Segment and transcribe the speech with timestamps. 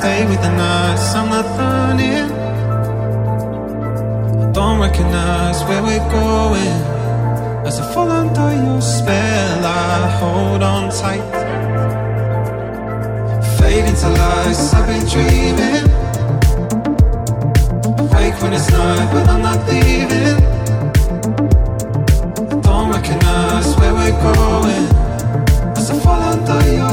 [0.00, 2.30] the nights I'm not running.
[4.42, 6.76] I don't recognize where we're going.
[7.66, 11.20] As I fall under your spell, I hold on tight.
[13.58, 15.84] Fade into lies, I've been dreaming.
[17.98, 20.38] Awake when it's night, but I'm not leaving.
[22.48, 24.86] I don't recognize where we're going.
[25.76, 26.89] As I fall under your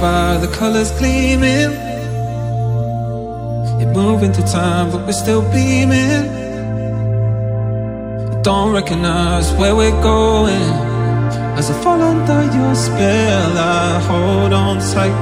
[0.00, 1.72] Goodbye, the colors gleaming.
[3.82, 6.24] It moving through time, but we're still beaming.
[8.30, 10.70] I don't recognize where we're going.
[11.58, 15.18] As I fall under your spell, I hold on tight.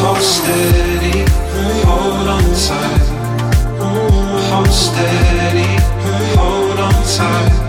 [0.00, 1.18] Hold steady,
[1.84, 3.02] hold on tight.
[4.48, 5.68] Hold steady,
[6.38, 7.59] hold on tight.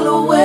[0.00, 0.39] follow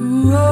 [0.00, 0.30] you.
[0.30, 0.49] You oh.